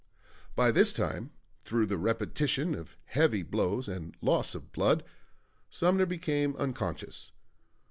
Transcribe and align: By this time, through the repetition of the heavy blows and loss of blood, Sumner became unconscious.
By 0.55 0.71
this 0.71 0.93
time, 0.93 1.29
through 1.59 1.85
the 1.85 1.99
repetition 1.99 2.73
of 2.73 2.89
the 2.89 2.95
heavy 3.05 3.43
blows 3.43 3.87
and 3.87 4.17
loss 4.19 4.55
of 4.55 4.71
blood, 4.71 5.03
Sumner 5.69 6.07
became 6.07 6.55
unconscious. 6.55 7.31